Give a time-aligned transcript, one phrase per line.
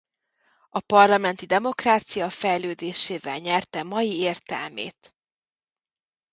[0.69, 5.15] A parlamenti demokrácia fejlődésével nyerte mai értelmét.